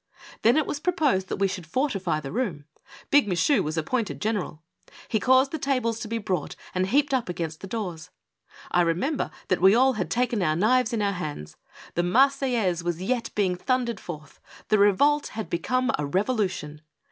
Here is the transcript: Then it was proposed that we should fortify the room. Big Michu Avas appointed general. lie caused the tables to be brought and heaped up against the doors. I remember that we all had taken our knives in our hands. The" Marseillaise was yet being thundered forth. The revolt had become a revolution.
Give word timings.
Then 0.41 0.57
it 0.57 0.65
was 0.65 0.79
proposed 0.79 1.27
that 1.27 1.35
we 1.37 1.47
should 1.47 1.67
fortify 1.67 2.19
the 2.19 2.31
room. 2.31 2.65
Big 3.11 3.27
Michu 3.27 3.61
Avas 3.61 3.77
appointed 3.77 4.19
general. 4.19 4.63
lie 5.13 5.19
caused 5.19 5.51
the 5.51 5.59
tables 5.59 5.99
to 5.99 6.07
be 6.07 6.17
brought 6.17 6.55
and 6.73 6.87
heaped 6.87 7.13
up 7.13 7.29
against 7.29 7.61
the 7.61 7.67
doors. 7.67 8.09
I 8.71 8.81
remember 8.81 9.29
that 9.49 9.61
we 9.61 9.75
all 9.75 9.93
had 9.93 10.09
taken 10.09 10.41
our 10.41 10.55
knives 10.55 10.91
in 10.91 11.03
our 11.03 11.11
hands. 11.11 11.55
The" 11.93 12.01
Marseillaise 12.17 12.83
was 12.83 12.99
yet 12.99 13.29
being 13.35 13.55
thundered 13.55 13.99
forth. 13.99 14.39
The 14.69 14.79
revolt 14.79 15.27
had 15.27 15.51
become 15.51 15.91
a 15.99 16.07
revolution. 16.07 16.81